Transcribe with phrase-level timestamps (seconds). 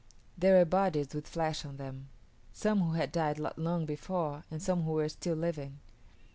[0.35, 2.07] There were bodies with flesh on them;
[2.51, 5.77] some who had died not long before and some who were still living.